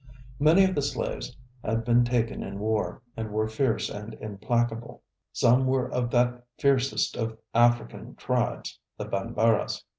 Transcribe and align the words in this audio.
Many 0.39 0.63
of 0.65 0.73
the 0.73 0.81
slaves 0.81 1.37
had 1.63 1.85
been 1.85 2.03
taken 2.03 2.41
in 2.41 2.57
war, 2.57 3.03
and 3.15 3.29
were 3.31 3.47
fierce 3.47 3.87
and 3.87 4.15
implacable. 4.15 5.03
Some 5.31 5.67
were 5.67 5.91
of 5.91 6.09
that 6.09 6.43
fiercest 6.57 7.15
of 7.15 7.37
African 7.53 8.15
tribes, 8.15 8.79
the 8.97 9.05
Banbaras. 9.05 9.83